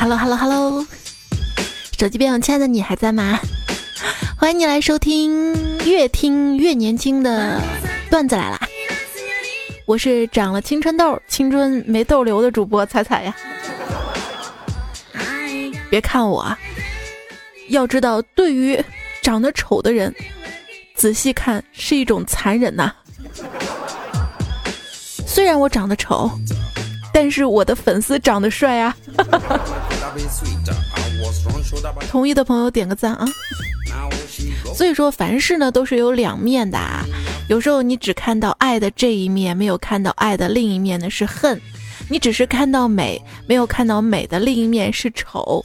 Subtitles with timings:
[0.00, 0.86] Hello Hello Hello，
[1.98, 3.38] 手机边，亲爱的你还在吗？
[4.34, 7.60] 欢迎你来收听越听越年轻的
[8.10, 8.58] 段子来啦！
[9.84, 13.36] 我是长了青春痘、青春没痘瘤的主播彩彩呀。
[15.90, 16.50] 别看我，
[17.68, 18.82] 要知道，对于
[19.20, 20.14] 长得丑的人，
[20.94, 22.90] 仔细看是一种残忍呐。
[25.26, 26.30] 虽然我长得丑，
[27.12, 28.96] 但是我的粉丝长得帅啊！
[32.08, 33.26] 同意的朋友点个赞啊！
[34.74, 37.04] 所以说，凡事呢都是有两面的啊。
[37.48, 41.58] 有时候你只看到爱的这一面，没有看到爱的另一面呢是恨；
[42.08, 45.64] 你只是看到美，没有看到美的另一面是丑；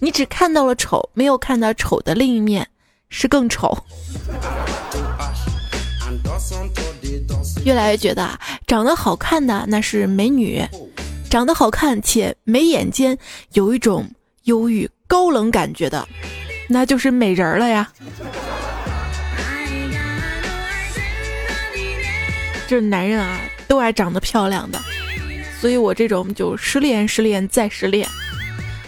[0.00, 2.66] 你只看到了丑，没有看到丑的另一面
[3.08, 3.76] 是更丑。
[7.64, 10.62] 越来越觉得啊，长得好看的那是美女，
[11.34, 13.18] 长得好看且眉眼间
[13.54, 14.08] 有一种
[14.44, 16.06] 忧郁高冷感觉的，
[16.68, 17.92] 那就是美人了呀。
[22.68, 24.78] 这男人啊，都爱长得漂亮的，
[25.60, 28.08] 所以我这种就失恋、失恋再失恋。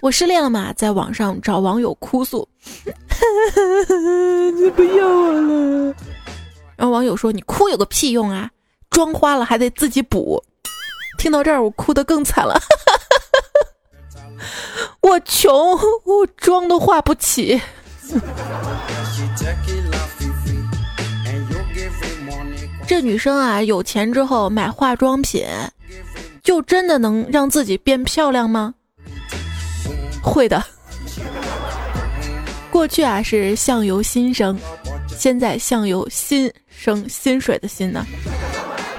[0.01, 2.49] 我失恋了嘛，在网上找网友哭诉，
[4.55, 5.95] 你 不要我了。
[6.77, 8.49] 然后网友说：“你哭有个屁用啊！
[8.89, 10.41] 妆花了还得自己补。”
[11.17, 12.61] 听到这儿，我哭得更惨了。
[15.03, 15.53] 我穷，
[16.05, 17.61] 我妆都化不起。
[22.87, 25.45] 这女生啊，有钱之后买化妆品，
[26.43, 28.75] 就真的能让自己变漂亮吗？
[30.23, 30.63] 会的。
[32.71, 34.57] 过去啊是相由心生，
[35.09, 38.05] 现在相由心生薪水的心呢。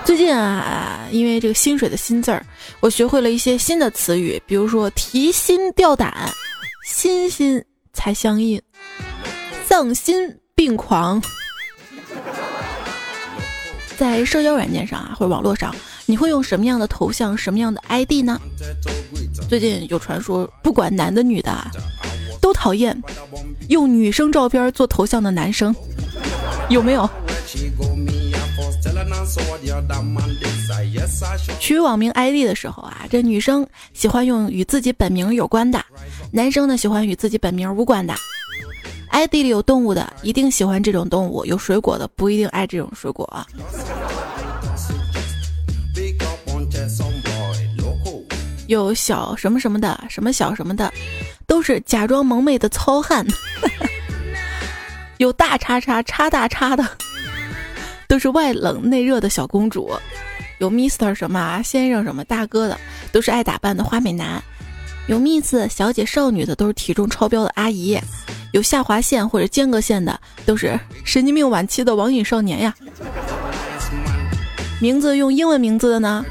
[0.07, 2.41] 最近啊，因为这个薪水的薪字儿，
[2.79, 6.13] 我学会了一些新的词语，比如说提心吊胆、
[6.85, 8.61] 心心才相印、
[9.67, 10.15] 丧心
[10.55, 11.21] 病狂。
[13.97, 15.75] 在社交软件上啊，或者网络上，
[16.05, 18.39] 你会用什么样的头像、什么样的 ID 呢？
[19.49, 21.53] 最近有传说，不管男的女的，
[22.39, 22.97] 都讨厌
[23.67, 25.75] 用女生照片做头像的男生，
[26.69, 27.09] 有没有？
[31.59, 35.83] 取网名 ID 的时候啊，这女生喜欢用与自己本名有关的，
[36.31, 38.13] 男生呢喜欢与自己本名无关的。
[39.09, 43.47] ID 里有动物的，一定喜欢这种动物；有水果的，不一定爱这种水果啊。
[48.67, 50.93] 有小什么什么的，什么小什么的，
[51.47, 53.25] 都是假装萌妹的糙汉。
[55.17, 56.83] 有大叉叉叉大叉的，
[58.07, 59.91] 都是外冷内热的小公主。
[60.59, 62.77] 有 Mister 什么啊，先生什么大哥的，
[63.11, 64.41] 都是爱打扮的花美男。
[65.07, 67.99] 有 Miss 小姐少女的，都是体重超标的阿姨。
[68.53, 72.73] 有下划线或者间隔线的，都是神经病晚期的网瘾少年呀。
[74.81, 76.25] 名字用英文名字的呢，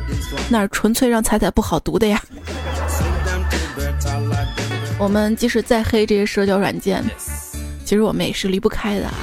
[0.48, 2.20] 那是纯粹让彩彩不好读的呀。
[4.98, 7.04] 我们即使再黑这些社交软件，
[7.84, 9.14] 其实我们也是离不开的啊。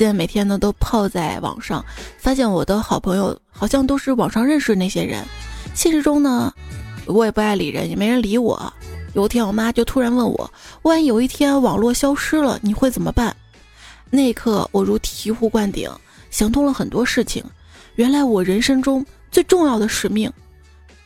[0.00, 1.84] 现在每天呢都泡在网上，
[2.16, 5.22] 发现我的好朋友好像都是网上认识那些人，
[5.74, 6.50] 现实中呢，
[7.04, 8.72] 我也不爱理人，也没人理我。
[9.12, 10.50] 有一天，我妈就突然问我
[10.84, 13.36] ：“万一有一天网络消失了，你会怎么办？”
[14.08, 15.86] 那一刻，我如醍醐灌顶，
[16.30, 17.44] 想通了很多事情。
[17.96, 20.32] 原来我人生中最重要的使命，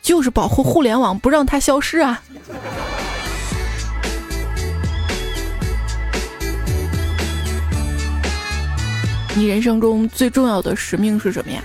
[0.02, 2.22] 就是保护互联网，不让它消失啊！
[9.36, 11.60] 你人生中最重要的使命是什么呀？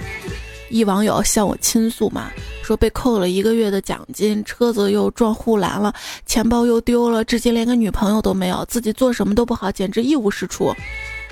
[0.69, 2.31] 一网友向我倾诉嘛。
[2.63, 5.93] 说被扣了一个月的奖金，车子又撞护栏了，
[6.25, 10.71] 钱包又丢了，至今连个女朋友都没有，自己做什么都不好，简直一无是处。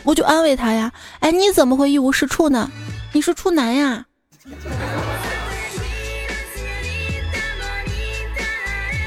[0.03, 2.69] 我就安慰他呀，哎，你怎么会一无是处呢？
[3.13, 4.05] 你是处男呀。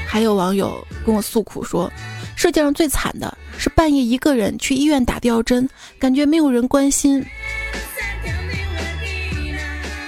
[0.07, 1.91] 还有网友跟我诉苦说，
[2.41, 7.23] 世界上最惨的是半夜一个人去医院打吊针，感觉没有人关心。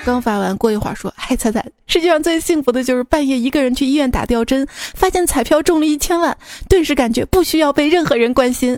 [0.04, 6.36] 刚发完，过一会儿说：“嗨，彩彩，世界上最幸福的就是半夜一个人去医院打吊针，发现彩票中了一千万，
[6.68, 8.76] 顿时感觉不需要被任何人关心。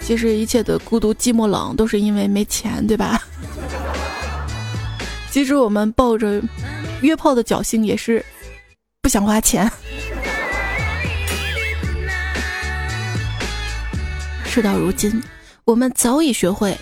[0.00, 3.22] 其实一切的孤独、寂寞、冷，都是因为没钱，对吧？
[5.30, 6.42] 其实我们抱着
[7.02, 8.24] 约炮的侥幸，也是
[9.10, 9.70] 想花钱。
[14.46, 15.22] 事到如今，
[15.66, 16.74] 我们早已学会。”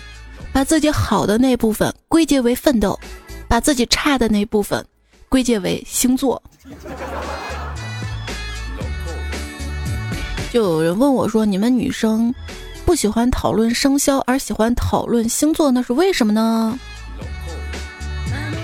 [0.51, 2.99] 把自己好的那部分归结为奋斗，
[3.47, 4.83] 把自己差的那部分
[5.29, 6.41] 归结为星座。
[10.51, 12.33] 就有人问我说：“你们女生
[12.83, 16.77] 不喜欢讨论生肖，而喜欢讨论星座，那是为什么呢？”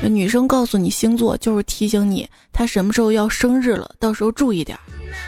[0.08, 4.78] 女生告诉你星座，就是提醒你她什么时候要生日了，到时候注意点。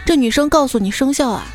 [0.06, 1.46] 这女生告诉你生肖啊，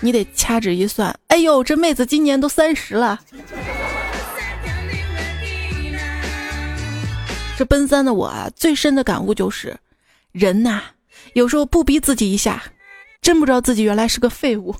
[0.00, 3.20] 你得掐指一算，哎呦，这妹子今年都三十了。
[7.56, 9.76] 这奔三的我啊，最深的感悟就是，
[10.32, 10.80] 人呐，
[11.34, 12.62] 有时候不逼自己一下，
[13.20, 14.74] 真不知道自己原来是个废物。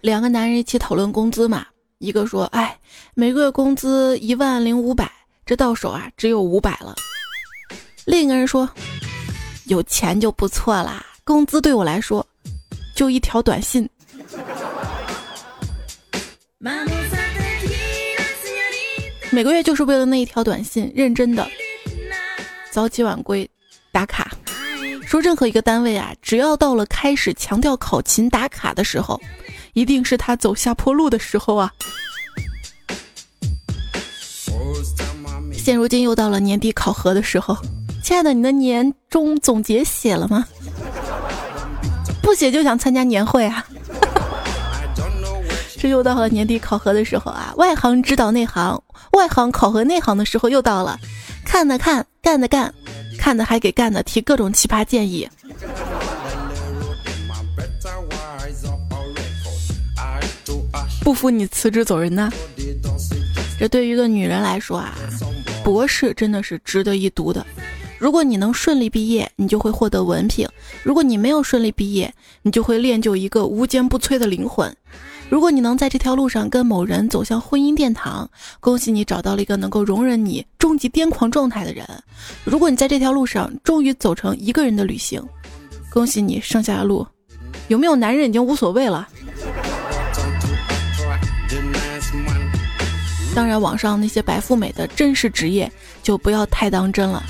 [0.00, 1.66] 两个男人一起讨论工资嘛，
[1.98, 2.78] 一个说，哎，
[3.14, 5.10] 每个月工资一万零五百。
[5.46, 6.94] 这到手啊，只有五百了。
[8.06, 8.68] 另一个人说
[9.66, 12.26] ：“有钱就不错啦，工资对我来说
[12.94, 13.88] 就一条短信。”
[19.30, 21.46] 每个月就是为了那一条短信，认真的
[22.70, 23.48] 早起晚归
[23.92, 24.30] 打卡。
[25.06, 29.20] 说任何一个单位啊，只要到了开始强调考勤打卡的时候，
[29.74, 31.72] 一定是他走下坡路的时候啊。
[35.64, 37.56] 现如今又到了年底考核的时候，
[38.02, 40.46] 亲爱的，你的年终总结写了吗？
[42.20, 43.64] 不写就想参加年会啊！
[45.80, 48.78] 这又到了年底考核的时候啊，外行指导内行，
[49.12, 51.00] 外行考核内行的时候又到了，
[51.46, 52.70] 看的看，干的干，
[53.18, 55.26] 看的还给干的提各种奇葩建议。
[61.00, 62.30] 不服你辞职走人呐！
[63.64, 64.94] 这对于一个女人来说啊。
[65.64, 67.46] 博士真的是值得一读的。
[67.98, 70.46] 如果你能顺利毕业，你就会获得文凭；
[70.82, 72.12] 如果你没有顺利毕业，
[72.42, 74.70] 你就会练就一个无坚不摧的灵魂。
[75.30, 78.30] 如果你能在这条路上跟某人走向婚姻殿堂，
[78.60, 81.86] 恭喜你找到了一个能够容忍你终极癫狂状态的人。
[82.44, 85.26] 如果你在这条路上终于走成一个人的旅行，
[85.90, 87.06] 恭喜你剩下的路
[87.68, 89.08] 有没有男人已经无所谓了。
[93.34, 95.70] 当然，网上那些白富美的真实职业
[96.04, 97.20] 就不要太当真了。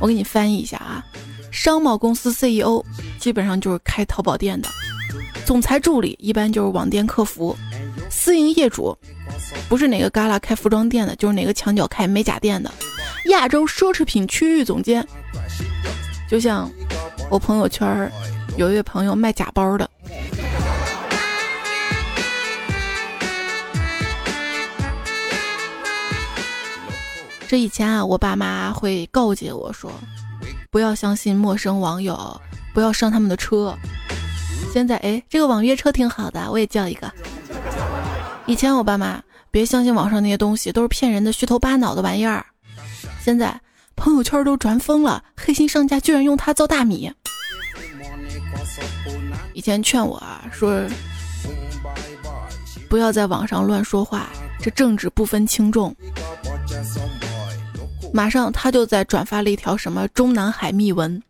[0.00, 1.04] 我给你翻译一下啊，
[1.52, 2.84] 商贸公司 CEO
[3.20, 4.68] 基本上就是开淘宝店的，
[5.46, 7.56] 总裁助理一般就是网店客服，
[8.10, 8.96] 私营业主
[9.68, 12.70] 不是哪个旮旯开服装店的，就是哪个墙角开美甲店的，
[13.30, 15.06] 亚洲奢侈品区域总监。
[16.28, 16.68] 就像
[17.30, 18.10] 我朋友圈
[18.56, 19.88] 有一位朋友卖假包的。
[27.48, 29.90] 这以前啊，我爸妈会告诫我说，
[30.70, 32.38] 不要相信陌生网友，
[32.74, 33.74] 不要上他们的车。
[34.70, 37.10] 现在哎，这个网约车挺好的，我也叫一个。
[38.44, 42.44] 以前我爸妈别相信网上那些东西，都是骗人的、虚头巴脑的玩意儿。
[43.22, 43.58] 现在
[43.96, 47.10] 朋友圈都传疯了，黑心商家居然用它造大米。
[49.54, 50.82] 以前劝我啊，说
[52.90, 54.28] 不要在网上乱说话，
[54.60, 55.96] 这政治不分轻重。
[58.12, 61.22] 马上他就在转发了一条什么中南海秘闻。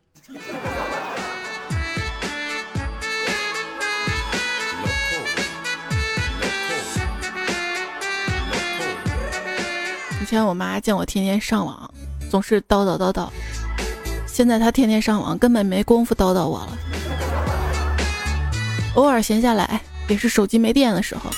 [10.20, 11.91] 以前我妈见我天天上网，
[12.31, 13.29] 总是叨叨叨叨，
[14.27, 16.79] 现在她天天上网，根本没工夫叨叨我了。
[18.94, 21.31] 偶尔闲下来，也是手机没电的时候。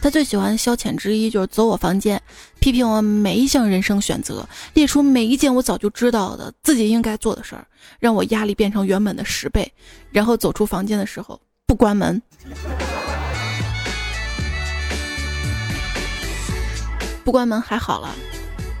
[0.00, 2.22] 他最喜欢消遣之一就是走我房间，
[2.60, 7.66] 批评我每一项人生选择，列出每一件我早就知道的自己应该做的事儿，
[7.98, 9.72] 让我压力变成原本的十倍。
[10.10, 12.20] 然后走出房间的时候不关门，
[17.24, 18.14] 不关门还好了，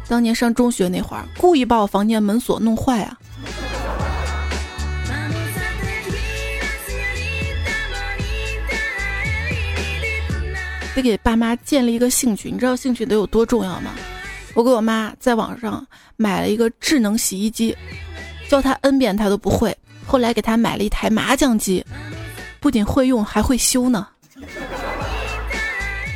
[0.08, 3.18] 当年上中学那会儿，故意把我房间门锁弄坏啊。
[10.98, 13.92] 得给爸妈建立一个兴趣，你知道兴趣得有多重要吗？
[14.54, 15.86] 我给我妈在网上
[16.16, 17.76] 买了一个智能洗衣机，
[18.48, 19.76] 教她 N 遍她都不会。
[20.04, 21.84] 后来给她买了一台麻将机，
[22.58, 24.08] 不仅会用还会修呢。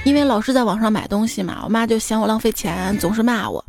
[0.05, 3.65] 因为老是在网上买东西嘛，我妈就嫌我浪费钱，总是骂我。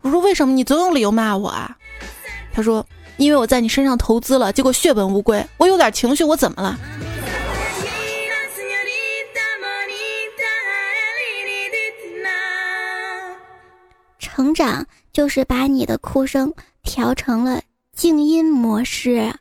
[0.00, 1.76] 我说为什么你总有理由骂我啊？
[2.50, 2.86] 她说
[3.18, 5.44] 因为我在你身上投资了，结果血本无归。
[5.58, 6.78] 我有点情绪，我怎么了？
[14.36, 17.62] 成长就是把你的哭声调成了
[17.94, 19.32] 静音模式。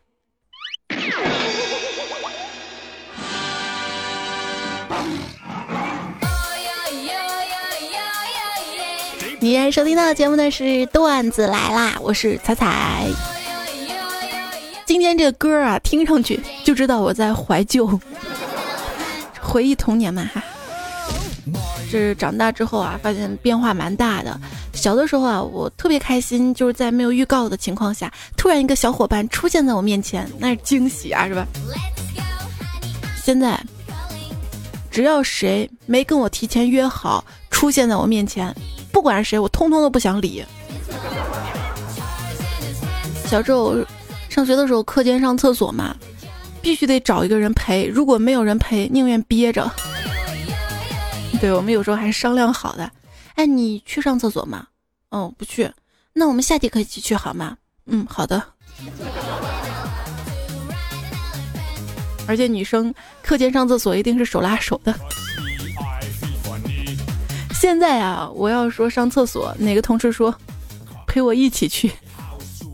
[9.40, 13.08] 你现在收听到的节目呢是段子来啦，我是彩彩。
[14.86, 18.00] 今天这个歌啊，听上去就知道我在怀旧，
[19.42, 20.44] 回忆童年嘛哈。
[22.00, 24.40] 是长大之后啊，发现变化蛮大的。
[24.74, 31.46] 小的时候啊，我特别开心，就是在没有预告的情况下，突然一个小伙伴出现在我面前，那是惊喜啊，是吧？
[33.24, 33.60] 现在，
[34.92, 38.54] 只要谁没跟我提前约好出现在我面前，
[38.92, 40.44] 不管是谁，我通通都不想理。
[43.26, 43.78] 小时候
[44.30, 45.96] 上学的时候，课间上厕所嘛，
[46.62, 49.72] 必须得找一个人陪，如果没有人陪，宁愿憋着。
[51.44, 52.90] 对我们有时候还商量好的，
[53.36, 54.66] 哎，你去上厕所吗？
[55.10, 55.70] 哦，不去，
[56.14, 57.58] 那我们下节课一起去好吗？
[57.86, 58.42] 嗯，好的。
[62.30, 64.96] 而且女生课间上厕所一定是手拉手的。
[67.54, 70.34] 现在啊，我要说上厕所，哪个同事说
[71.06, 71.92] 陪我一起去，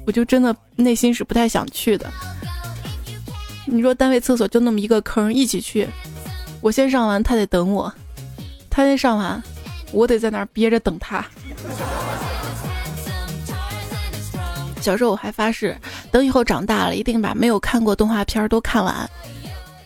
[0.06, 2.08] 我就真的内心是不太想去的。
[3.66, 5.90] 你说单位厕所就那么一个坑，一起去，
[6.62, 7.92] 我先上完，他得等我。
[8.70, 9.42] 他先上完，
[9.92, 11.26] 我得在那儿憋着等他。
[14.82, 15.78] 小时候我还发誓，
[16.12, 19.10] 等以后长大了，一定把没有看过动画片都看完。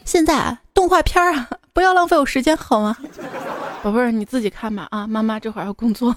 [0.05, 2.95] 现在动画片啊，不要浪费我时间好吗？
[3.81, 6.15] 宝贝儿，你自己看吧啊，妈妈这会儿要工作。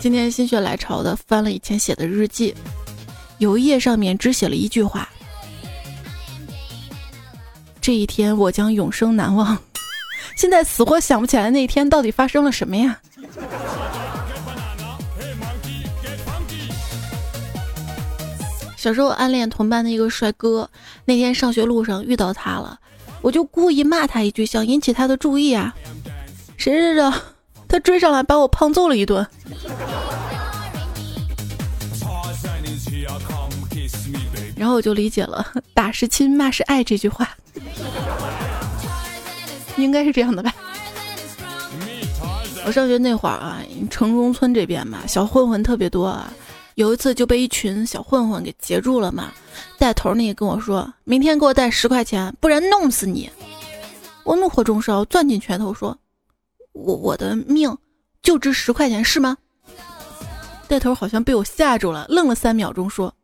[0.00, 2.54] 今天心血来潮的翻了以前写的日记，
[3.38, 5.08] 有一页上面只写了一句话。
[7.88, 9.56] 这一天我将永生难忘。
[10.36, 13.00] 现在死活想不起来那一天到底发生了什么呀？
[18.76, 20.68] 小时候暗恋同班的一个帅哥，
[21.06, 22.78] 那天上学路上遇到他了，
[23.22, 25.74] 我就故意骂他一句，想引起他的注意啊。
[26.58, 27.10] 谁知道
[27.66, 29.26] 他追上来把我胖揍了一顿。
[34.58, 37.28] 然后我就理解了“打是亲，骂是爱”这句话，
[39.78, 40.52] 应该是这样的吧。
[42.66, 46.32] 我上学那会儿啊，城中村这边嘛，小混混特别多啊。
[46.74, 49.32] 有一次就被一群小混混给截住了嘛，
[49.78, 53.30] 带头那个跟我说：“明天给我带十块钱，不然弄死你。”
[54.22, 55.98] 我怒火中烧，攥紧拳头说
[56.74, 57.76] ：“我我的命
[58.22, 59.36] 就值十块钱是吗？”
[60.68, 63.17] 带头好像被我吓住了，愣了三秒钟说：“那。”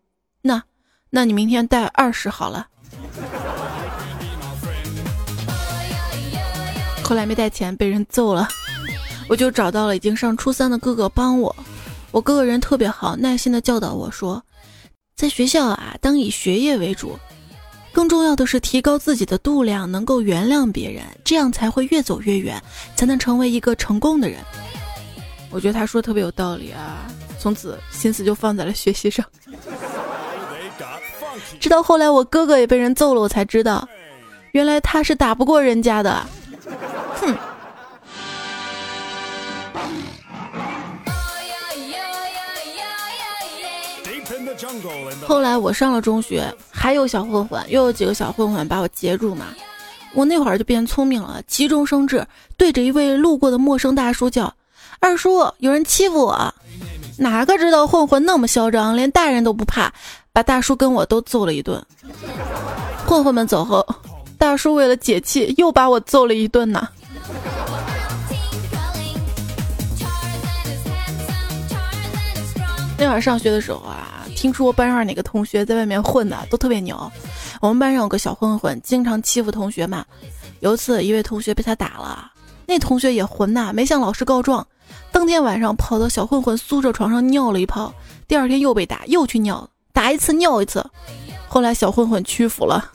[1.15, 2.67] 那你明天带二十好了。
[7.05, 8.49] 后来没带钱，被人揍了，
[9.29, 11.55] 我就找到了已经上初三的哥哥帮我。
[12.11, 14.43] 我哥哥人特别好，耐心的教导我说，
[15.15, 17.17] 在学校啊，当以学业为主，
[17.93, 22.61] 更重要的是提高自己的度量，能够原谅别人，这样才会越走越远，
[22.97, 24.41] 才能成为一个成功的人。
[25.51, 27.07] 我觉得他说特别有道理啊，
[27.39, 29.25] 从此心思就放在了学习上。
[31.61, 33.89] 直到后来我哥哥也被人揍了，我才知道，
[34.53, 36.27] 原来他是打不过人家的。
[37.21, 37.35] 哼。
[45.27, 49.47] 后来我上了中学，还有小混混，又有几个小混混把我截住嘛。
[50.15, 52.25] 我那会儿就变聪明了，急中生智，
[52.57, 54.55] 对着一位路过的陌生大叔叫
[55.01, 56.55] ：“二叔，有人欺负我。”
[57.19, 59.93] 哪个知道混混那么嚣张，连大人都不怕。
[60.35, 61.81] 把大叔跟我都揍了一顿，
[63.07, 63.87] 混混们走后，
[64.37, 66.89] 大叔为了解气又把我揍了一顿呢。
[72.99, 76.99] 那会上学的时候啊，听说班上哪个同学在外面混的都特别牛。
[77.61, 80.05] 我们班上有个小混混，经常欺负同学嘛。
[80.59, 82.33] 有一次，一位同学被他打了，
[82.67, 84.67] 那同学也混呐，没向老师告状，
[85.13, 87.95] 当天晚上跑到小混混宿舍床上尿了一泡，
[88.27, 89.69] 第二天又被打，又去尿。
[89.95, 90.85] 打一次尿一次，
[91.49, 92.91] 后来小混混屈服了。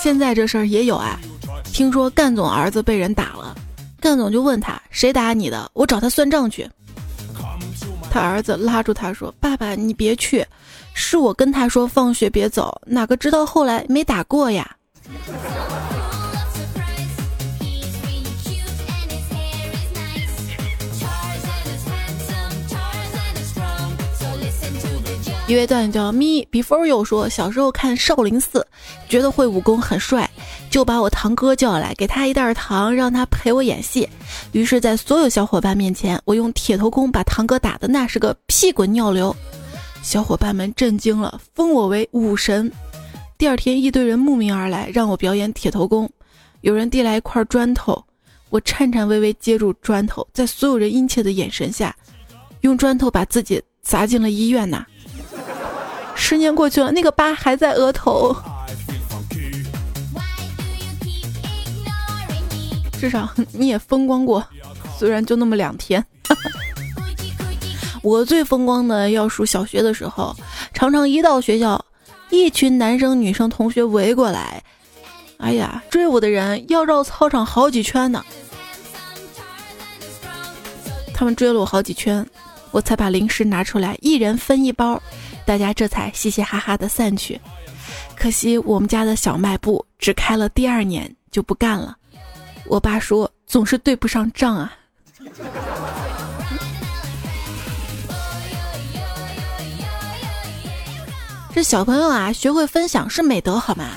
[0.00, 1.18] 现在这事儿也有啊，
[1.64, 3.56] 听说干总儿子被人打了，
[4.00, 6.70] 干总就问他谁打你的，我找他算账去。
[8.08, 10.46] 他儿子拉住他说：“爸爸，你别去，
[10.94, 14.76] 是我跟他说放学别走，哪个知道后来没打过呀。”
[25.48, 28.66] 一位段友叫咪 before you 说，小时候看少林寺，
[29.08, 30.28] 觉得会武功很帅，
[30.68, 34.06] 就把我堂哥叫来，给他一袋糖，让他陪我演戏。
[34.52, 39.34] 于是，在所有小伙伴面前，我用铁头功把堂哥打的那是个屁滚尿流，
[40.02, 42.70] 小伙伴们震惊了，封我为武神。
[43.38, 46.10] 第二天一堆人慕名而来，让我表演铁头功。
[46.60, 48.04] 有人递来一块砖头，
[48.50, 51.96] 我颤颤巍巍接住砖头，在所有人殷切的眼神下，
[52.60, 54.84] 用砖头把自己砸进了医院呐。
[56.18, 58.36] 十年过去了，那个疤还在额头。
[63.00, 64.44] 至少你也风光过，
[64.98, 66.04] 虽然就那么两天。
[68.02, 70.36] 我最风光的要数小学的时候，
[70.74, 71.82] 常常一到学校，
[72.28, 74.62] 一群男生女生同学围过来，
[75.38, 78.22] 哎呀，追我的人要绕操场好几圈呢。
[81.14, 82.24] 他们追了我好几圈，
[82.70, 85.00] 我才把零食拿出来，一人分一包，
[85.44, 87.40] 大家这才嘻嘻哈哈的散去。
[88.14, 91.96] 可惜我们家的小卖部只开了第二年就不干了。
[92.66, 94.72] 我爸说总是对不上账啊。
[101.54, 103.90] 这小朋友啊，学会分享是美德，好吗？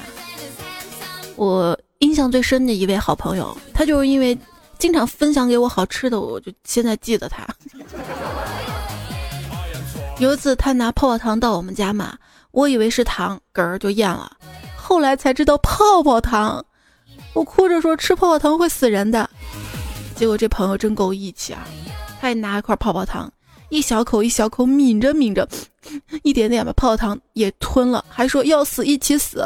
[1.35, 4.37] 我印象最深的一位好朋友，他就是因为
[4.81, 7.45] 经常分享给我好吃的，我就现在记得他。
[10.17, 12.17] 有一次他拿泡泡糖到我们家嘛，
[12.49, 14.35] 我以为是糖，嗝儿就咽了，
[14.75, 16.65] 后来才知道泡泡糖。
[17.33, 19.29] 我哭着说吃泡泡糖会死人的，
[20.15, 21.63] 结果这朋友真够义气啊！
[22.19, 23.31] 他也拿一块泡泡糖，
[23.69, 25.47] 一小口一小口抿着抿着，
[26.23, 29.45] 一点点把泡泡糖也吞了，还说要死一起死。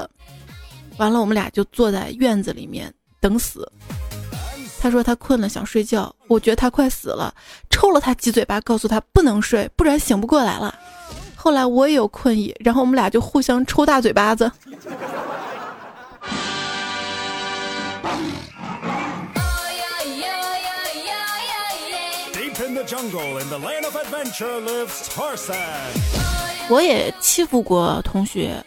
[0.96, 3.70] 完了，我们俩就坐在院子里面等死。
[4.86, 7.34] 他说他困了想睡觉，我觉得他快死了，
[7.72, 10.78] 抽了他几嘴巴，告诉他不能睡，不然醒不过来了。
[11.36, 14.52] 后来我也有困意，然后我们俩就互相抽大嘴巴子。
[26.70, 28.64] 我也欺负过同学，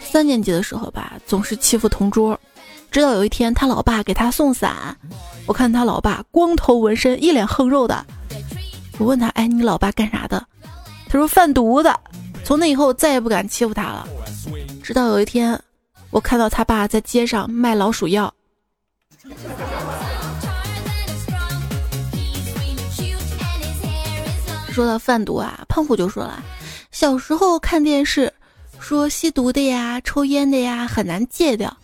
[0.00, 2.40] 三年级的时候吧，总是欺负同桌。
[2.90, 4.96] 直到有一天，他老爸给他送伞，
[5.46, 8.04] 我看他老爸光头纹身，一脸横肉的。
[8.98, 10.44] 我问他：“哎，你老爸干啥的？”
[11.08, 11.98] 他说：“贩毒的。”
[12.44, 14.08] 从那以后，再也不敢欺负他了。
[14.82, 15.60] 直到有一天，
[16.10, 18.32] 我看到他爸在街上卖老鼠药。
[24.72, 26.42] 说到贩毒啊，胖虎就说了，
[26.90, 28.32] 小时候看电视
[28.80, 31.76] 说吸毒的呀、抽烟的呀很难戒掉。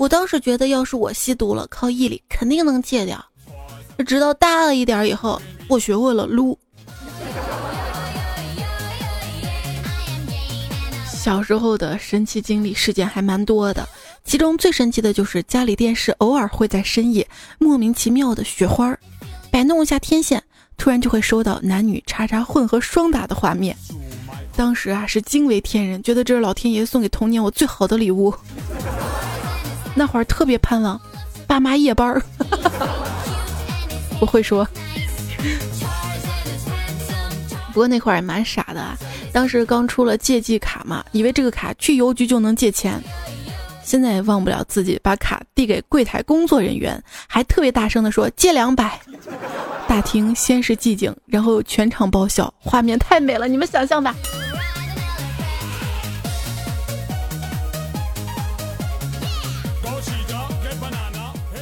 [0.00, 3.22] 我当时觉得，要是我吸毒了，靠毅力肯定能戒掉。
[4.06, 6.58] 直到大了一点以后，我学会了撸。
[11.06, 13.86] 小时候的神奇经历事件还蛮多的，
[14.24, 18.96] 其中最神奇的就是家里电视偶尔会在深夜莫名其妙的雪花，
[19.50, 20.42] 摆弄一下天线。
[20.78, 23.76] 突然就会收到男女叉叉混合双打的画面，
[24.56, 28.34] 当时啊是惊为天人，觉得这是老天爷送给童年我最好的礼物。
[29.94, 31.00] 那会儿特别盼望
[31.46, 32.22] 爸妈夜班儿，
[34.20, 34.66] 我会说。
[37.72, 38.96] 不过那会儿也蛮傻的啊，
[39.32, 43.00] 当时刚出了借记卡嘛，以为这个卡去邮局就能借钱。
[43.82, 49.00] 现在也忘不了自己把卡递给柜台工作人员，还特别大声的说借两百。
[49.88, 54.14] 大厅先是寂静，然后全场爆笑，画面太美了，你们想象吧。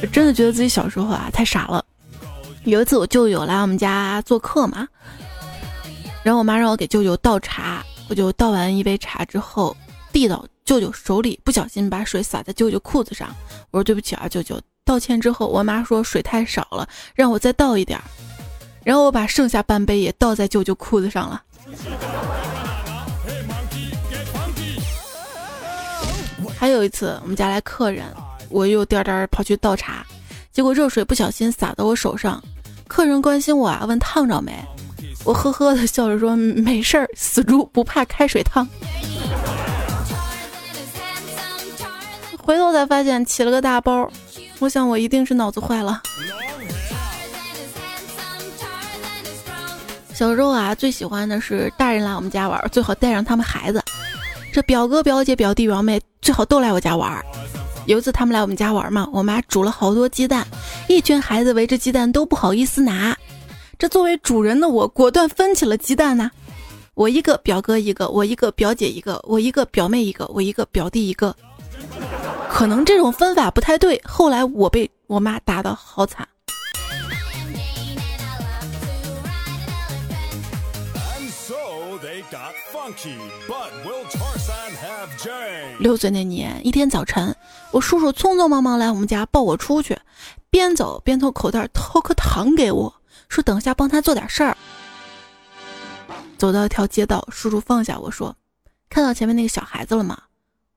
[0.01, 1.83] 我真的觉得自己小时候啊太傻了。
[2.63, 4.87] 有一次我舅舅来我们家做客嘛，
[6.23, 9.75] 然后我妈让我给舅舅倒茶，我就倒完一杯茶之后
[10.11, 13.33] 递到舅舅手里，不小心把水洒在舅舅裤子上。
[13.71, 14.59] 我说对不起啊，舅舅。
[14.85, 18.03] 道歉之后，我妈说水太少了，让我再倒一点儿。
[18.83, 21.43] 然后我把剩下半杯也倒在舅舅裤子上了。
[26.57, 28.05] 还有一次，我们家来客人，
[28.49, 30.05] 我又颠颠跑去倒茶，
[30.51, 32.43] 结果热水不小心洒到我手上。
[32.87, 34.53] 客人关心我啊，问烫着没？
[35.23, 38.67] 我呵呵的笑着说没事儿，死猪不怕开水烫。
[42.37, 44.09] 回头才发现起了个大包。
[44.57, 46.01] 我想我一定是脑子坏了。
[50.13, 53.81] 小时候啊，最喜欢的是大人来我们家玩，最好带上他们孩子。
[54.51, 57.23] 这表哥、表姐、表弟、表妹最好都来我家玩。
[57.89, 60.45] 有一次他们来我们家玩嘛，我妈煮了好多鸡蛋，
[60.87, 63.17] 一群孩子围着鸡蛋都不好意思拿。
[63.79, 66.29] 这作为主人的我，果断分起了鸡蛋呢。
[66.93, 71.35] 我一个，表哥一个，我一个，表姐一个，我一个，表妹一个，我一个，表弟一个。
[72.47, 76.27] 可能这种分法不太对，后来我被我妈打的好惨。
[85.79, 87.35] 六岁那年，一天早晨，
[87.71, 89.97] 我叔叔匆匆忙忙来我们家抱我出去，
[90.49, 92.93] 边走边从口袋掏颗糖给我，
[93.27, 94.57] 说等下帮他做点事儿。
[96.37, 98.35] 走到一条街道，叔叔放下我说
[98.89, 100.17] ：“看到前面那个小孩子了吗？”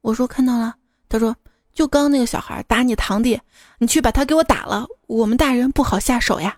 [0.03, 0.75] 我说：“看到了。”
[1.09, 1.37] 他说
[1.73, 3.41] ：“就刚那个小孩打你堂弟，
[3.79, 6.57] 你去把他给我打了，我们大人不好下手呀。”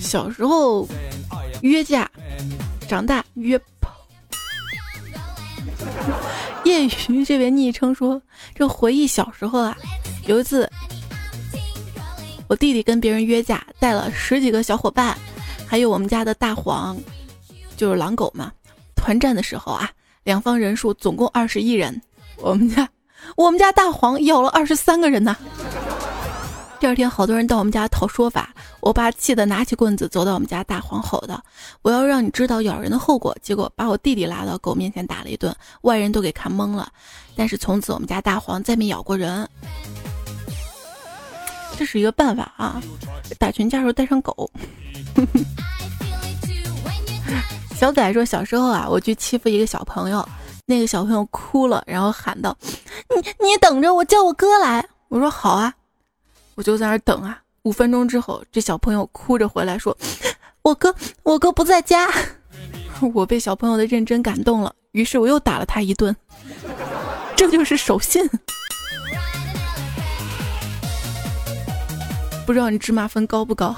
[0.00, 0.88] 小时候
[1.62, 2.10] 约架，
[2.88, 3.90] 长大约炮。
[6.64, 8.20] 业余这位昵称说
[8.54, 9.76] ：“这回忆小时候啊，
[10.26, 10.70] 有一次。”
[12.48, 15.16] 我弟弟跟别人约架，带了十几个小伙伴，
[15.66, 16.96] 还有我们家的大黄，
[17.76, 18.50] 就是狼狗嘛。
[18.96, 19.90] 团战的时候啊，
[20.24, 22.00] 两方人数总共二十一人，
[22.36, 22.88] 我们家
[23.36, 25.36] 我们家大黄咬了二十三个人呢。
[26.80, 31.42] 第二天，好多人到我们家讨说法，我爸气得拿起棍子走到我们家大黄吼道
[31.82, 36.88] ：“我要让你知道咬人的后果。”结果把我弟弟拉到狗面前打了一顿，外人都给看懵了。
[37.34, 39.48] 但是从此我们家大黄再没咬过人。
[41.76, 42.80] 这是一个办法啊！
[43.40, 44.48] 打群架时候带上狗。
[47.74, 50.26] 小仔说：“小时候啊，我去欺负一个小朋友，
[50.64, 52.56] 那个小朋友哭了，然后喊道
[53.14, 55.72] ：‘你你等着，我叫我哥来。’我说好啊，
[56.58, 57.40] 我就在那等啊。
[57.62, 59.96] 五分钟之后，这小朋友哭着回来说
[60.62, 60.92] ：‘我哥
[61.22, 62.10] 我哥不在家。’
[63.14, 66.14] 我被小朋友的认真感动了，于是我又打了他一顿。
[67.36, 68.28] 这就是守信。”
[72.44, 73.76] 不知道你芝麻分高不高？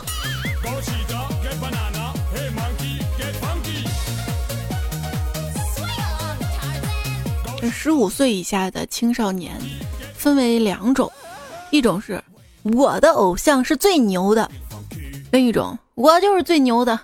[7.70, 9.60] 十五岁以下的青少年
[10.14, 11.12] 分为两种，
[11.70, 12.22] 一种是
[12.62, 14.50] 我的偶像是最牛的，
[15.32, 16.98] 另一种我就是最牛的。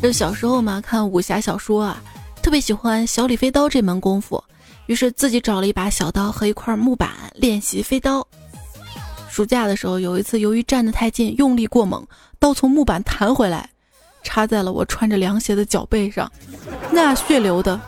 [0.00, 2.02] 这小时候嘛，看武侠小说啊，
[2.42, 4.42] 特别喜欢小李飞刀这门功夫。
[4.86, 8.26] 于是自己找了一把小刀和一块木板练习飞刀。
[9.30, 12.06] 暑假的时候，有一次由于站得太近，用力过猛，
[12.38, 13.70] 刀从木板弹回来，
[14.22, 16.30] 插在了我穿着凉鞋的脚背上，
[16.90, 17.80] 那血流的。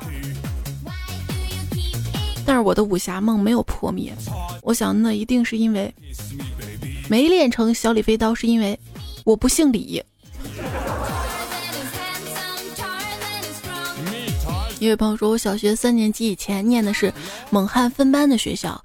[2.47, 4.15] 但是我的武侠梦没有破灭，
[4.63, 5.93] 我想那一定是因为
[7.09, 8.79] 没练成小李飞刀，是因为
[9.25, 10.01] 我不姓李。
[14.79, 17.13] 一位朋友说：“我小学三年级以前念的是
[17.51, 18.81] 蒙汉分班的学校，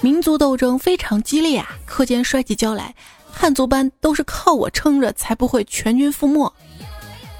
[0.00, 2.94] 民族斗争非常激烈啊，课间摔起跤来，
[3.32, 6.52] 汉族班都是靠我撑着，才不会全军覆没。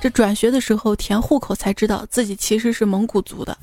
[0.00, 3.56] 这转学的时候填户口才知道自己其实是蒙古族的。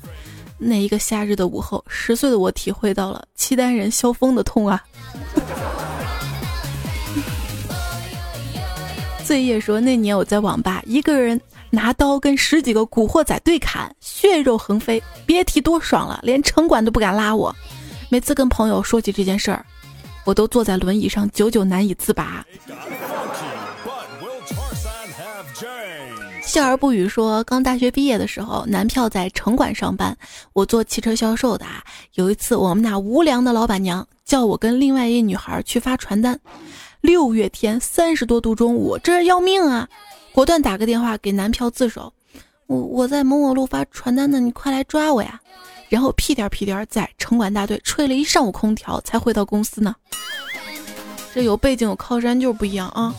[0.58, 4.82] 那一个夏日的午后，十岁的我体会到了契丹人萧峰的痛啊。
[9.24, 11.40] ”醉夜说：“那年我在网吧一个人。”
[11.70, 17.52] 拿刀跟十几个古惑仔对砍，血肉横飞，别提多爽了，连城管都不敢拉我。
[18.08, 19.66] 每次跟朋友说起这件事儿，
[20.24, 22.46] 我都坐在轮椅上，久久难以自拔。
[26.54, 30.16] 笑而不语说，刚大学毕业的时候，男票在城管上班，
[30.52, 31.82] 我做汽车销售的啊。
[32.12, 36.38] 有一次，我们那无良的老板娘叫我跟另外一女孩去发传单。
[37.00, 39.88] 六月天，三十多度中午，这要命啊！
[40.30, 42.12] 果断打个电话给男票自首，
[42.68, 45.40] 我我在某某路发传单呢，你快来抓我呀！
[45.88, 49.92] 然后屁颠屁颠在城管大队吹了一上午空调才回到公司呢。
[51.34, 53.12] 这有背景有靠山就是不一样啊！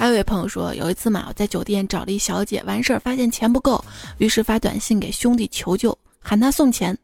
[0.00, 3.84] 还有一位朋友说，有一次嘛，我在酒店找了一小姐，完事儿发现钱不够，
[4.16, 6.96] 于是发短信给兄弟求救，喊他送钱。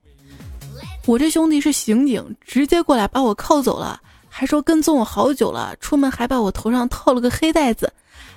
[1.04, 4.00] 我这兄弟是刑警，直接过来把我铐走了。
[4.30, 7.92] 还说跟踪我好久了，出门还把我头上套了个黑袋子，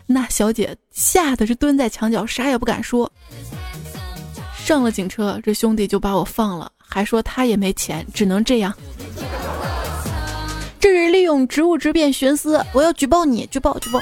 [0.05, 3.09] 那小姐吓得是蹲在墙角，啥也不敢说。
[4.57, 8.75] 上了警车，这兄弟就把我放了，还说他也没钱，只能这样。
[10.81, 14.01] 这是利用职务之便徇私，我要举报你，举报举报。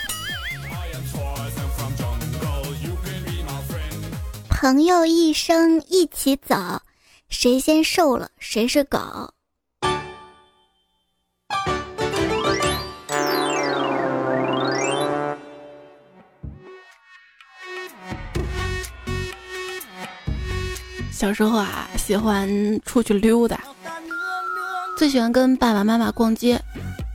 [4.59, 6.81] 朋友一生一起走，
[7.29, 8.97] 谁先瘦了谁是狗。
[21.11, 22.49] 小时候啊，喜欢
[22.83, 23.63] 出去溜达，
[24.97, 26.59] 最喜欢跟爸爸妈妈逛街，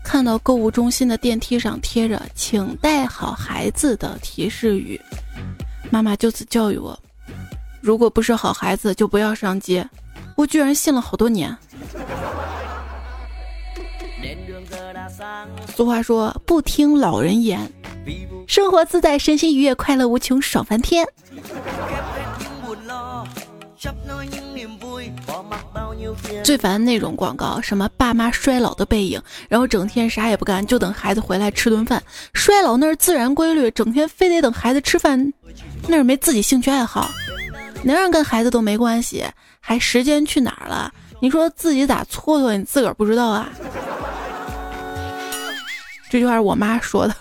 [0.05, 5.00] 看到购物中心的电梯上贴着“请带好孩子”的提示语，
[5.90, 6.96] 妈妈就此教育我：
[7.82, 9.86] 如果不是好孩子，就不要上街。
[10.36, 11.54] 我居然信了好多年。
[15.74, 17.70] 俗话说不听老人言，
[18.46, 21.06] 生活自在，身心愉悦，快乐无穷，爽翻天。
[26.44, 32.02] 最烦那种广告，什么爸妈衰老的背影，然后整天啥也不干，就等孩子回来吃顿饭。
[32.32, 35.32] 衰老那是自然规律，整天非得等孩子吃饭，
[35.88, 37.10] 那是没自己兴趣爱好。
[37.84, 39.24] 能让跟孩子都没关系，
[39.60, 40.92] 还时间去哪儿了？
[41.20, 42.56] 你说自己咋蹉跎？
[42.56, 43.48] 你自个儿不知道啊？
[46.10, 47.14] 这句话是我妈说的，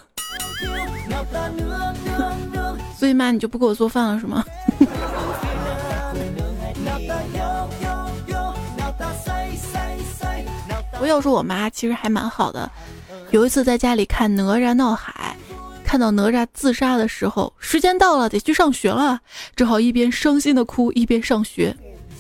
[2.98, 4.44] 所以妈你就不给我做饭了是吗？
[11.00, 12.70] 我要说我妈其实还蛮好的。
[13.32, 15.36] 有一次在家里看《哪吒闹海》，
[15.92, 19.20] 看到哪吒自杀的时候，时间到了得去上学了，
[19.58, 21.76] 只好一边伤心的哭一边上学。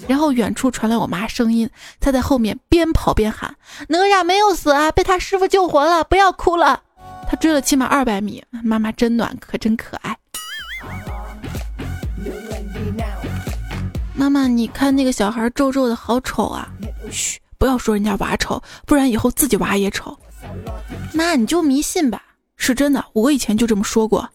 [0.09, 3.55] 然后远处传来我妈声音，她在后面边跑边喊
[3.87, 6.83] ：“哪吒没有死啊，被他师傅救活了，不要哭了。
[7.31, 10.17] ”他追了起码二百米，妈妈真暖，可真可爱。
[14.13, 16.67] 妈妈，你看那个小孩皱皱的好丑啊！
[17.09, 17.39] 嘘。
[17.57, 20.19] 不要说人家娃丑，不然以后自己娃也丑。
[21.13, 22.21] 妈，你就迷信吧，
[22.61, 23.03] 是真的。
[23.13, 24.29] 我以前就这么说过。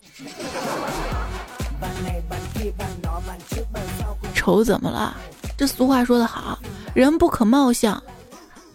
[4.34, 5.16] 丑怎么了？
[5.56, 6.58] 这俗话说得好，
[6.92, 8.02] 人不可貌相，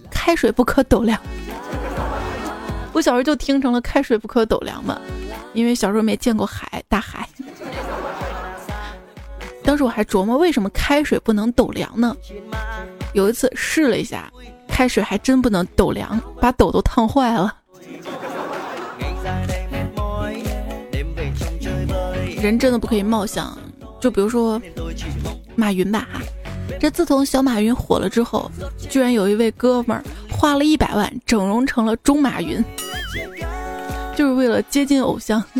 [0.09, 1.19] 开水不可斗量。
[2.93, 4.99] 我小时候就听成了开水不可斗量嘛，
[5.53, 7.27] 因为小时候没见过海，大海。
[9.63, 12.15] 当时我还琢磨，为什么开水不能斗量呢？
[13.13, 14.31] 有一次试了一下，
[14.67, 17.53] 开水还真不能斗凉，把斗都烫坏了。
[22.41, 23.56] 人真的不可以貌相，
[23.99, 24.60] 就比如说
[25.56, 26.08] 马云吧，
[26.80, 28.51] 这自从小马云火了之后，
[28.89, 32.63] 居然有一位哥们儿花了一百万整容成了中马云，
[34.15, 35.43] 就是为了接近偶像。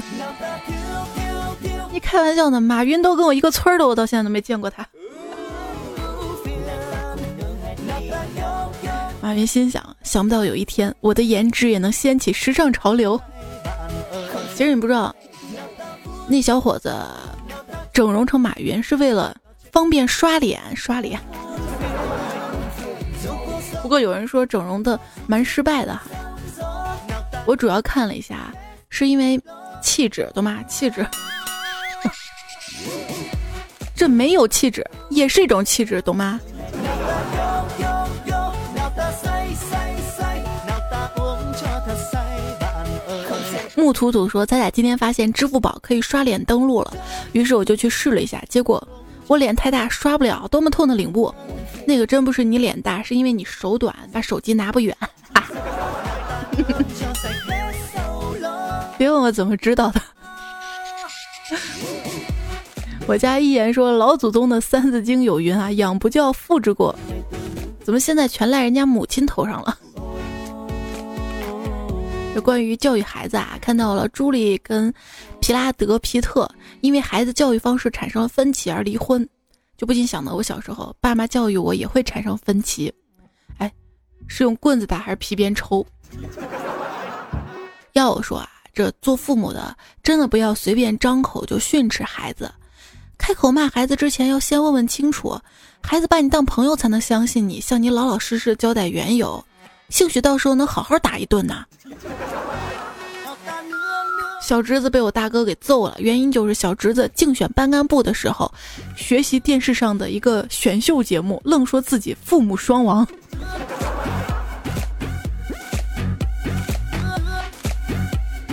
[1.94, 2.60] 你开玩笑呢？
[2.60, 4.88] 马云都跟我一个村的，我到现在都没见过他。
[9.22, 13.22] 马云心想：想不到有一天，我的颜值也能掀起时尚潮流。
[14.56, 15.15] 其实你不知道，
[16.32, 16.96] 那小伙子
[17.91, 19.36] 整容成马云是为了
[19.70, 21.20] 方便刷脸，刷脸。
[23.82, 26.00] 不过有人说整容的蛮失败的，
[27.46, 28.50] 我主要看了一下，
[28.89, 29.38] 是因为
[29.82, 30.63] 气质，懂吗？
[30.70, 31.06] 气质，
[33.94, 36.39] 这没有气质也是一种气质，懂吗？
[43.91, 46.93] 木土土说：“咱俩今天发现支付宝可以刷脸登录了，
[47.34, 48.82] 于是我就去试了一下，结果
[49.27, 51.30] 我脸太大刷不了，多么痛的领悟！
[51.86, 54.95] 那个真不是你脸大，是因为你手短，把手机拿不远。
[58.97, 60.01] 别问我怎么知道的。
[63.06, 66.97] 我家一言说老祖宗的《三字经》有云啊，养不教，父之过。
[67.84, 69.77] 怎么现在全赖人家母亲头上了？”
[72.34, 74.91] 这关于教育孩子啊，看到了朱莉跟
[75.41, 79.28] 皮拉德皮特因为孩子教育方式产生了分歧而离婚，
[79.78, 82.91] 就不禁想到我小时候爸妈教育我也会产生分歧，
[83.58, 83.70] 哎，
[84.28, 85.86] 是用棍子打还是皮鞭抽？
[87.91, 92.50] 要我说啊，这做父母的真的不要随便张口就训斥孩子，
[93.17, 95.38] 开口骂孩子之前要先问问清楚，
[95.82, 99.44] 孩子把你当朋友才能相信你，向你老老实实交代缘由。
[99.91, 101.63] 兴许到时候能好好打一顿呢。
[104.41, 108.51] 小侄子被我大哥给揍了，原因就是小侄子竞选班干部的时候，
[108.95, 113.08] 学习电视上的一个选秀节目，愣说自己父母双亡。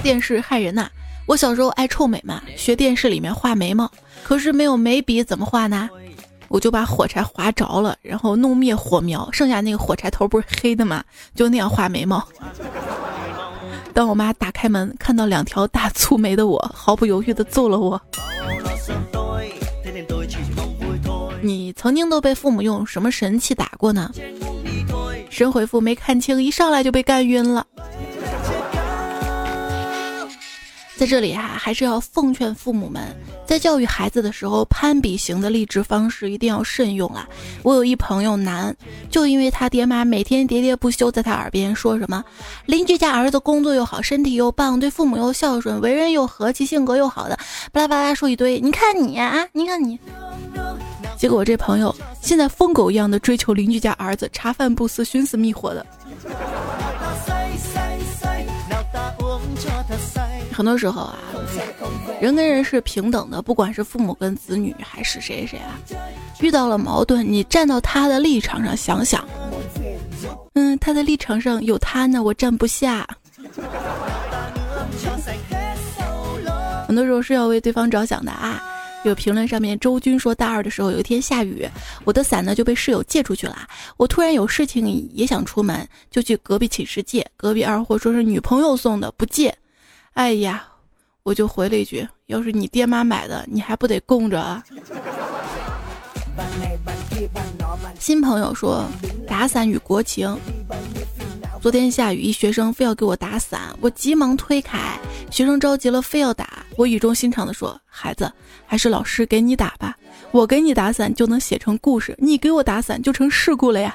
[0.03, 0.89] 电视害人呐！
[1.27, 3.91] 我小时候爱臭美嘛，学电视里面画眉毛，
[4.23, 5.89] 可是没有眉笔怎么画呢？
[6.49, 11.05] 我就把火柴划着了，然后弄灭火苗，剩下那个火柴头不是黑的吗？
[11.35, 12.27] 就那样画眉毛。
[13.93, 18.01] 当我妈打开门看到两条大粗眉的我，毫不犹豫地揍了我。
[21.41, 24.11] 你曾经都被父母用什么神器打过呢？
[25.31, 27.67] 神回复没看清，一上来就被干晕了。
[30.99, 37.25] 在这里哈，还是要奉劝父母们，在教育孩子的时候，攀比型的励志方式一定要慎用啊！
[37.63, 38.77] 我有一朋友男，
[39.09, 42.25] 就因为他爹妈每天喋喋不休在他耳边说什么
[42.67, 47.39] 邻居家儿子工作又好，身体又棒，对父母又孝顺，为人又和气，性格又好的，
[47.71, 48.59] 巴拉巴拉说一堆。
[48.59, 49.97] 你看你啊，你看你。
[51.17, 55.87] 结果我这朋友现在疯狗一样的追求邻居家儿子，茶饭不思，寻死觅活的。
[60.59, 61.17] 很多时候啊，
[62.21, 65.79] 人跟人是平等的，不管是父母跟子女还是谁谁啊，
[66.41, 69.25] 遇到了矛盾，你站到他的立场上想想，
[70.55, 73.07] 嗯，他的立场上有他呢，我站不下。
[76.89, 78.61] 很多时候是要为对方着想的啊。
[79.05, 81.65] 有评论上面，周军说大二的时候有一天下雨，
[82.03, 83.57] 我的伞呢就被室友借出去了。
[83.97, 87.25] 我突然有事情也想出门，就去隔壁寝室借。
[87.37, 89.57] 隔壁二货说是女朋友送的，不借。
[90.19, 90.67] 哎呀，
[91.23, 94.61] 我就回了一句：要是你爹妈买的，你还不得供着啊？
[98.01, 98.85] 新朋友说
[99.29, 100.37] 打伞与国情。
[101.63, 104.99] 昨天下雨，一学生非要给我打伞，我急忙推开。
[105.31, 108.29] 学生着急了，非要打，我语重心长地说：“孩子，
[108.67, 109.97] 还是老师给你打吧。
[110.33, 113.95] 我给你打伞就能写成故事，你给我打伞就成事故了呀。”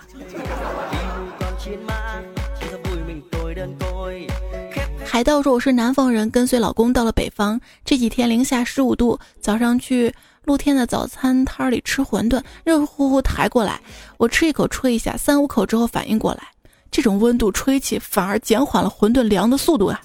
[5.13, 7.61] 海盗说：“我是南方人，跟随老公到了北方。
[7.85, 10.11] 这几天零下十五度，早上去
[10.45, 13.79] 露天的早餐摊儿里吃馄饨，热乎乎抬过来，
[14.17, 16.41] 我吃一口吹一下，三五口之后反应过来。”
[16.89, 20.01] 这种温度吹起，反而减缓了馄饨凉的速度啊！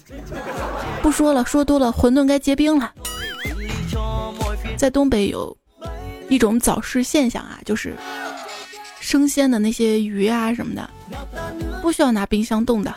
[1.01, 2.93] 不说了，说多了，馄饨该结冰了。
[4.77, 5.57] 在东北有
[6.27, 7.95] 一种早市现象啊，就是
[8.99, 10.87] 生鲜的那些鱼啊什么的，
[11.81, 12.93] 不需要拿冰箱冻的，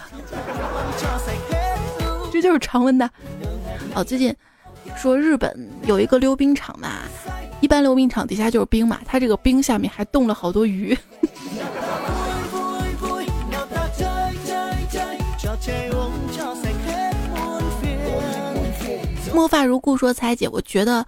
[2.43, 3.09] 就是常温的。
[3.95, 4.35] 哦，最近
[4.97, 7.03] 说日本有一个溜冰场嘛，
[7.61, 10.97] 一般溜冰场底下就是冰嘛，它这个冰下面还冻了好多鱼。
[19.35, 21.05] 墨发如故说：“彩姐，我觉得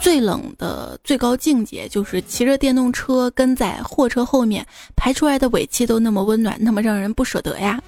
[0.00, 7.80] 最冷的最高境界就是骑着电动车跟在货车后面，排出来的尾气都那么温暖，那么让人不舍得呀。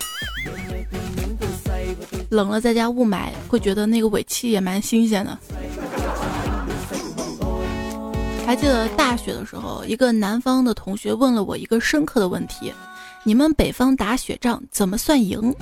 [2.31, 5.39] 冷了在家雾霾，会觉得那个尾气也蛮新鲜的。
[8.47, 12.73] 还记得大学的时候，一个南方的同学问了我一个深刻的问题：
[13.25, 15.55] 你们北方打雪仗怎么算赢？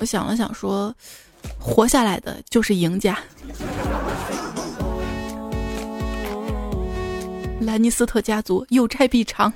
[0.00, 0.94] 我想了想说。”
[1.58, 3.18] 活下来的就是赢家。
[7.60, 9.52] 兰尼斯特家族有债必偿。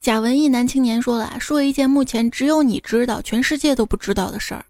[0.00, 4.64] 假文艺男青年说了：“说一件目前只有你知道，全世界都不知道的事儿。”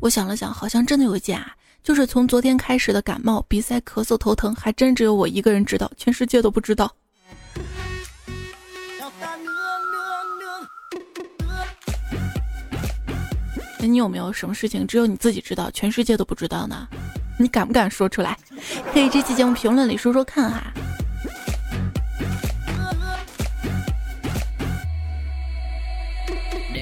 [0.00, 1.50] 我想了想，好像真的有一件啊，
[1.82, 6.92] 就是从昨天开始的感冒、鼻塞、咳嗽、头疼，还真只有我一个人知道，全世界都不知道。
[13.80, 16.86] 那你有没有什么事情只有你自己知道，全世界都不知道呢？
[17.38, 18.38] 你敢不敢说出来？
[18.92, 20.70] 可以这期节目评论里说说看哈。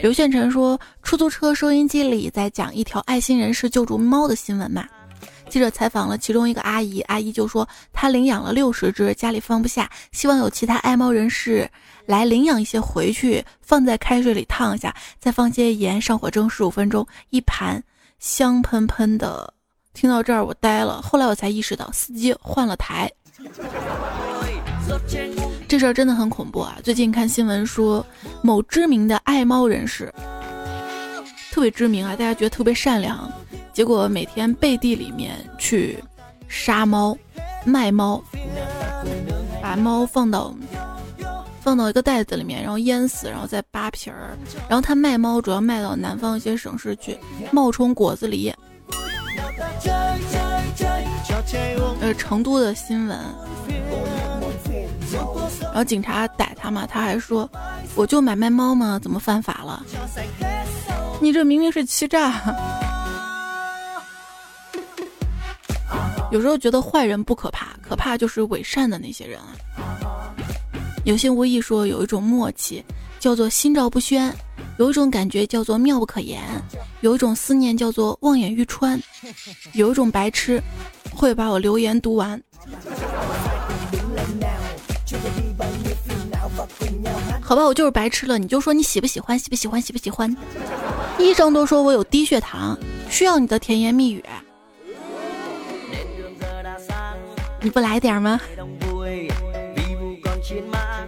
[0.06, 4.86] 刘炫辰说，出租车收音机里在讲一条爱心人士救助猫的新闻嘛？
[5.50, 11.68] 记者采访了其中一个阿姨，阿姨就说她领养了六十只，家里放不下，希望有其他爱猫人士。
[12.06, 17.82] 来领养一些回去，放在开水里烫一下，再放些盐，上火蒸十五分钟，一盘
[18.20, 19.52] 香喷喷的。
[19.92, 23.10] 听到这儿我呆了，后来我才意识到司机换了台。
[25.68, 26.78] 这事儿真的很恐怖啊！
[26.82, 28.04] 最近看新闻说，
[28.42, 30.12] 某知名的爱猫人士，
[31.50, 33.30] 特别知名啊，大家觉得特别善良，
[33.72, 35.98] 结果每天背地里面去
[36.48, 37.16] 杀猫、
[37.64, 38.22] 卖猫，
[39.60, 40.54] 把猫放到。
[41.60, 44.38] 放到一个袋子里面，然后淹死，然后再扒皮儿。
[44.68, 47.18] 然后他卖猫，主要卖到南方一些省市去，
[47.50, 48.54] 冒充果子狸。
[52.00, 53.18] 呃，成都的新闻。
[55.60, 57.48] 然后警察逮他嘛，他还说
[57.94, 59.84] ：“我就买卖猫嘛，怎么犯法了？
[61.20, 62.42] 你这明明是欺诈。”
[66.32, 69.54] 有时候觉得坏人不可怕，可怕就是伪善的那些人啊。
[71.04, 72.84] 有心无意说有一种默契
[73.20, 74.34] 叫做心照不宣，
[74.78, 76.42] 有一种感觉叫做妙不可言，
[77.00, 79.00] 有一种思念叫做望眼欲穿，
[79.72, 80.60] 有一种白痴
[81.16, 82.40] 会把我留言读完。
[87.40, 90.36] 好吧，我就是白痴了，你就说你喜不喜欢，喜不喜欢，喜不喜欢？
[91.18, 94.22] 医生都说我有低血糖，需要你的甜言蜜语，
[97.60, 98.40] 你不来点吗？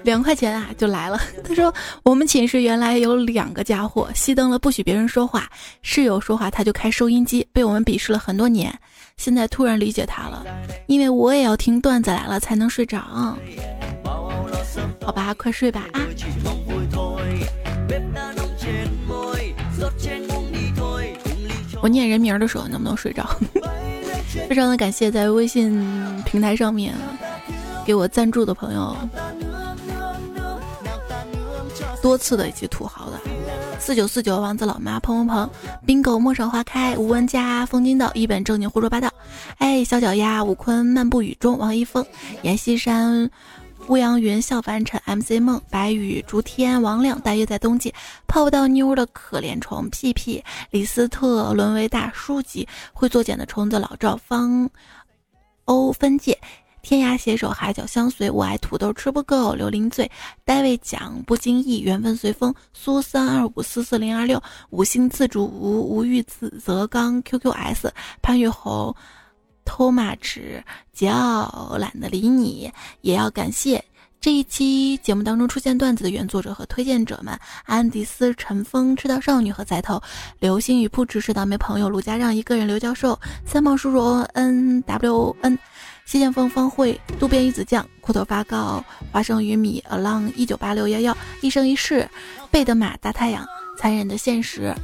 [0.09, 1.21] 两块钱啊，就来了。
[1.45, 5.47] 他说：“我们寝室原来有两个家伙，熄灯了不许别人说话，
[5.83, 8.73] 室友说话他就开收音机，被我们鄙视了很多年。
[9.19, 10.47] 现在突然理解他了，
[10.87, 12.99] 因为我也要听段子来了才能睡着。
[15.03, 16.01] 好吧，快睡吧啊！
[21.83, 23.29] 我念人名的时候能不能睡着？
[24.49, 25.79] 非常的感谢在微信
[26.25, 26.95] 平台上面
[27.85, 28.97] 给我赞助的朋友，
[32.03, 33.21] 多次的以及土豪的。
[33.79, 35.49] 四九四九王子老妈砰砰砰
[35.87, 39.13] ，bingo 陌上花开吴文佳风金道一本正经胡说八道，
[39.59, 42.05] 哎小脚丫吴坤漫步雨中王一峰。
[42.43, 43.31] 阎锡山。
[43.87, 47.95] 乌阳云笑凡尘，MC 梦白羽竹天王亮，大约在冬季。
[48.27, 50.45] 泡不到妞的可怜虫，屁屁。
[50.71, 54.69] 李斯特沦为大叔级，会作茧的虫子老赵方
[55.65, 56.39] 欧分界，
[56.83, 60.11] 天涯携手海角相随，我爱土豆吃不够，刘林醉
[60.45, 67.91] 戴维讲不经意，缘分随风苏三二五四四零二六五星自主无无欲子泽刚 QQS
[68.23, 68.95] 潘玉红。
[69.71, 70.65] 偷马池
[70.97, 72.73] 桀骜懒得理你，
[73.03, 73.85] 也要感谢
[74.19, 80.01] 这一期节目当中出现段子的原作者和推荐者们：安迪斯、陈峰、赤道少女和仔头、
[80.41, 85.59] 流星雨、不只是倒霉朋友、陆家让一个人、刘教授、三毛叔叔、N W N、
[86.09, 88.83] 谢剑锋、方慧、渡边鱼子酱、裤头发糕、
[89.13, 92.09] 花生玉米、Along 一九八六幺幺、一生一世、
[92.51, 93.47] 贝德玛、大太阳、
[93.77, 94.75] 残忍的现实。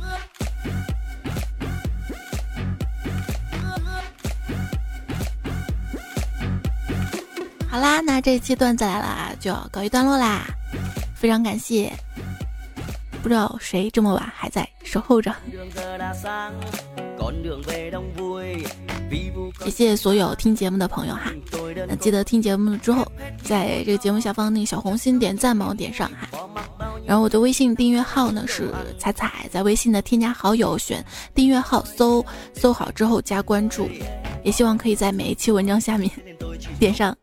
[7.71, 10.45] 好啦，那这一期段子来了啊就要告一段落啦，
[11.17, 11.91] 非常感谢，
[13.23, 15.35] 不知道谁这么晚还在守候着，
[19.65, 21.33] 谢谢所有听节目的朋友哈，
[21.89, 23.07] 那记得听节目之后，
[23.43, 26.29] 在这个节目下方那个小红心点赞帮我点上哈，
[27.07, 31.05] 然后我的微信订阅号呢是彩彩，在微信的添加好友选
[31.35, 33.89] 订阅号搜搜好之后加关注，
[34.43, 36.11] 也希望可以在每一期文章下面
[36.79, 37.17] 点上。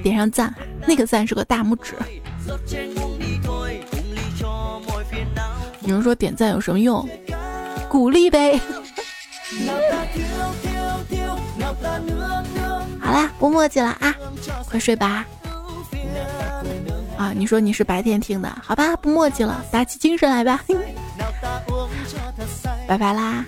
[0.00, 0.54] 点上赞，
[0.86, 1.92] 那个赞是个大拇指。
[5.82, 7.06] 有人说点赞有什么用？
[7.88, 8.60] 鼓励呗。
[13.00, 14.14] 好啦，不墨迹了啊，
[14.68, 15.24] 快睡吧。
[17.16, 20.62] 啊，你说你是白天听的，好吧，不墨迹了，打起精神来吧。
[22.86, 23.44] 拜拜啦。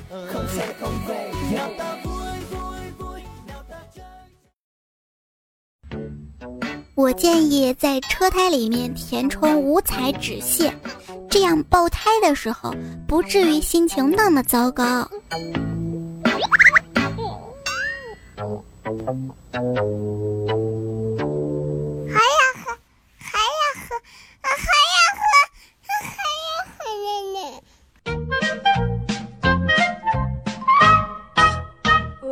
[6.94, 10.70] 我建议在车胎里面填充五彩纸屑，
[11.30, 12.74] 这样爆胎的时候
[13.08, 15.08] 不至于心情那么糟糕。
[18.40, 18.48] 还要
[22.64, 22.72] 喝，
[23.18, 24.00] 还要喝，
[24.40, 25.20] 还要喝，
[25.92, 26.08] 还
[26.46, 27.38] 要喝奶奶。
[32.22, 32.24] 哦。